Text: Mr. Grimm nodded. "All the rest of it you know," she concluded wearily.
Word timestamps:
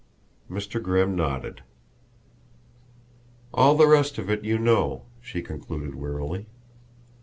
Mr. 0.49 0.81
Grimm 0.81 1.15
nodded. 1.15 1.61
"All 3.53 3.75
the 3.75 3.85
rest 3.85 4.17
of 4.17 4.31
it 4.31 4.43
you 4.43 4.57
know," 4.57 5.03
she 5.21 5.43
concluded 5.43 5.93
wearily. 5.93 6.47